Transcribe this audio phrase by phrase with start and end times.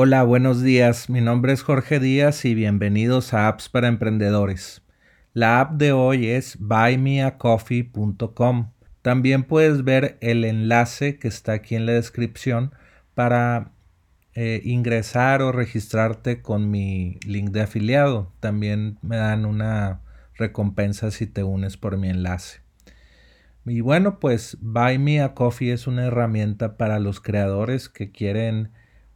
[0.00, 1.10] Hola, buenos días.
[1.10, 4.80] Mi nombre es Jorge Díaz y bienvenidos a Apps para Emprendedores.
[5.32, 8.70] La app de hoy es buymeacoffee.com.
[9.02, 12.76] También puedes ver el enlace que está aquí en la descripción
[13.14, 13.72] para
[14.34, 18.32] eh, ingresar o registrarte con mi link de afiliado.
[18.38, 20.02] También me dan una
[20.36, 22.60] recompensa si te unes por mi enlace.
[23.66, 28.70] Y bueno, pues Buy Me a Coffee es una herramienta para los creadores que quieren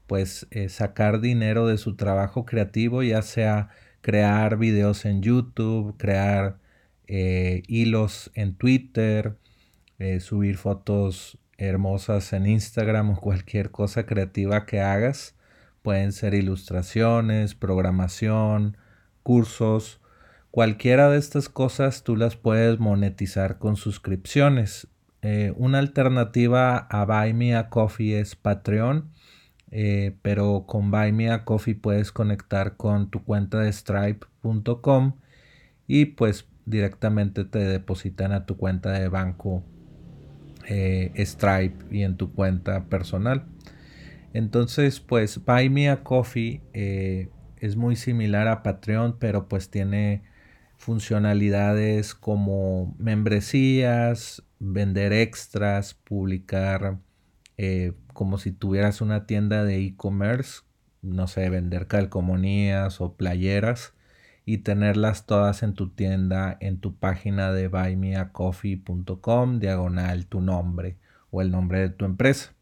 [0.06, 6.58] pues eh, sacar dinero de su trabajo creativo, ya sea crear videos en YouTube, crear
[7.06, 9.36] eh, hilos en Twitter,
[9.98, 15.36] eh, subir fotos hermosas en Instagram o cualquier cosa creativa que hagas.
[15.82, 18.76] Pueden ser ilustraciones, programación,
[19.22, 20.00] cursos.
[20.50, 24.88] Cualquiera de estas cosas tú las puedes monetizar con suscripciones.
[25.56, 29.12] una alternativa a Buy Me a Coffee es Patreon
[29.74, 35.14] eh, pero con Buy Me a Coffee puedes conectar con tu cuenta de stripe.com
[35.86, 39.64] y pues directamente te depositan a tu cuenta de banco
[40.68, 43.46] eh, Stripe y en tu cuenta personal.
[44.34, 50.22] Entonces pues Buy Me a Coffee eh, es muy similar a Patreon pero pues tiene
[50.76, 56.98] funcionalidades como membresías, vender extras, publicar
[57.58, 60.62] eh, como si tuvieras una tienda de e-commerce,
[61.02, 63.94] no sé, vender calcomanías o playeras
[64.44, 70.96] y tenerlas todas en tu tienda, en tu página de buymeacoffee.com, diagonal tu nombre
[71.30, 72.54] o el nombre de tu empresa.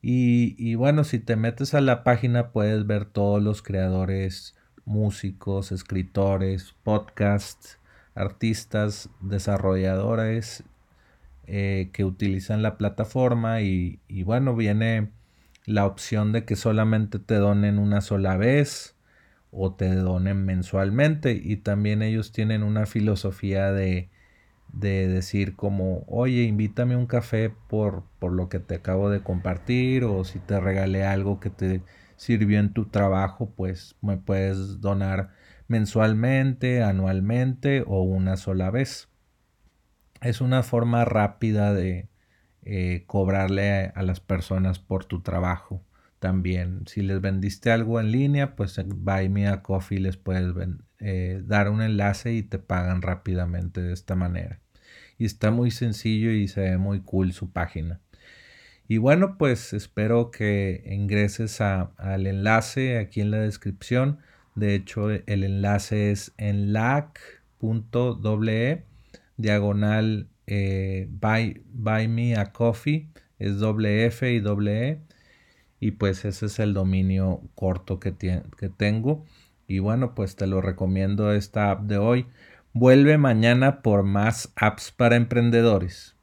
[0.00, 5.72] Y, y, bueno, si te metes a la página puedes ver todos los creadores, músicos,
[5.72, 7.78] escritores, podcasts,
[8.14, 10.64] artistas, desarrolladores
[11.50, 15.08] eh, que utilizan la plataforma y, bueno, viene
[15.64, 18.96] la opción de que solamente te donen una sola vez
[19.50, 21.32] o te donen mensualmente.
[21.32, 24.10] Y también ellos tienen una filosofía de,
[24.74, 30.04] de decir como, oye, invítame un café por, por lo que te acabo de compartir
[30.04, 31.82] o si te regalé algo que te
[32.16, 35.30] sirvió en tu trabajo, pues me puedes donar
[35.66, 39.08] mensualmente, anualmente o una sola vez
[40.22, 42.08] es una forma rápida de
[42.62, 45.84] eh, cobrarle a, las personas por tu trabajo.
[46.18, 50.52] También, si les vendiste algo en línea, pues en Buy Me a Coffee les puedes
[50.98, 54.60] eh, dar un enlace y te pagan rápidamente de esta manera.
[55.16, 58.00] Y está muy sencillo y se ve muy cool su página.
[58.88, 64.18] Y bueno, pues espero que ingreses al enlace aquí en la descripción.
[64.54, 66.72] De hecho, el enlace es en
[69.38, 71.62] diagonal eh, buy,
[72.08, 75.02] me a coffee, es doble F y doble E.
[75.80, 79.24] Y pues ese es el dominio corto que, que tengo.
[79.66, 82.26] Y bueno, pues te lo recomiendo esta app de hoy.
[82.72, 86.16] Vuelve mañana por más apps para emprendedores.